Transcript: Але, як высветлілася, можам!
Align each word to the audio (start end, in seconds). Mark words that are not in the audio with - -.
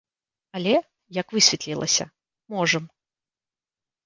Але, 0.59 0.71
як 1.17 1.35
высветлілася, 1.35 2.05
можам! 2.55 2.83